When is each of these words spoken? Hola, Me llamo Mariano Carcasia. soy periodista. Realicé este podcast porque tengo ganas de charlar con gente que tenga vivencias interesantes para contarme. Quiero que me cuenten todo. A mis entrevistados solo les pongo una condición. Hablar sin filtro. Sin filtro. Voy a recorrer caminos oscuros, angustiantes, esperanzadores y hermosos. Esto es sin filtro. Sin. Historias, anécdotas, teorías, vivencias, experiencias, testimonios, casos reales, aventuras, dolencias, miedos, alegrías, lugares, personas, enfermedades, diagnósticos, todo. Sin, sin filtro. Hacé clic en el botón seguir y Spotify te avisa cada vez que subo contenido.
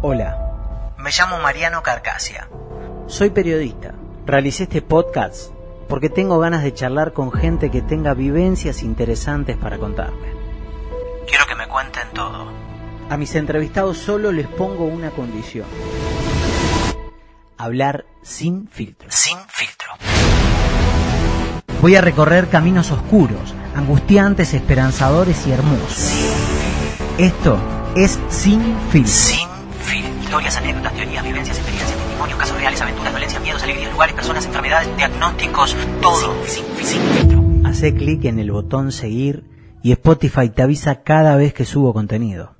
Hola, 0.00 0.94
Me 0.98 1.10
llamo 1.10 1.38
Mariano 1.38 1.82
Carcasia. 1.82 2.48
soy 3.06 3.30
periodista. 3.30 3.94
Realicé 4.26 4.64
este 4.64 4.82
podcast 4.82 5.50
porque 5.88 6.10
tengo 6.10 6.38
ganas 6.38 6.62
de 6.62 6.74
charlar 6.74 7.12
con 7.14 7.32
gente 7.32 7.70
que 7.70 7.80
tenga 7.80 8.12
vivencias 8.14 8.82
interesantes 8.82 9.56
para 9.56 9.78
contarme. 9.78 10.28
Quiero 11.26 11.46
que 11.46 11.54
me 11.54 11.66
cuenten 11.66 12.02
todo. 12.12 12.46
A 13.08 13.16
mis 13.16 13.34
entrevistados 13.34 13.96
solo 13.96 14.30
les 14.32 14.46
pongo 14.46 14.84
una 14.84 15.10
condición. 15.10 15.66
Hablar 17.56 18.04
sin 18.22 18.68
filtro. 18.68 19.08
Sin 19.10 19.38
filtro. 19.48 19.88
Voy 21.80 21.96
a 21.96 22.00
recorrer 22.02 22.48
caminos 22.48 22.90
oscuros, 22.90 23.54
angustiantes, 23.74 24.52
esperanzadores 24.52 25.46
y 25.46 25.52
hermosos. 25.52 26.12
Esto 27.16 27.58
es 27.96 28.18
sin 28.28 28.76
filtro. 28.90 29.12
Sin. 29.12 29.37
Historias, 30.28 30.58
anécdotas, 30.58 30.92
teorías, 30.92 31.24
vivencias, 31.24 31.56
experiencias, 31.56 31.98
testimonios, 31.98 32.38
casos 32.38 32.56
reales, 32.58 32.82
aventuras, 32.82 33.12
dolencias, 33.14 33.42
miedos, 33.42 33.62
alegrías, 33.62 33.90
lugares, 33.90 34.14
personas, 34.14 34.44
enfermedades, 34.44 34.94
diagnósticos, 34.94 35.74
todo. 36.02 36.34
Sin, 36.44 36.66
sin 36.84 37.00
filtro. 37.00 37.42
Hacé 37.64 37.94
clic 37.94 38.26
en 38.26 38.38
el 38.38 38.52
botón 38.52 38.92
seguir 38.92 39.44
y 39.82 39.92
Spotify 39.92 40.50
te 40.50 40.60
avisa 40.60 41.02
cada 41.02 41.34
vez 41.36 41.54
que 41.54 41.64
subo 41.64 41.94
contenido. 41.94 42.57